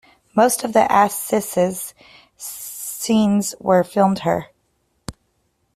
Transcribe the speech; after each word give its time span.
Most 0.35 0.63
of 0.63 0.73
the 0.73 0.87
"Assisi" 0.91 1.93
scenes 2.35 3.53
were 3.59 3.83
filmed 3.83 4.21
here. 4.21 4.47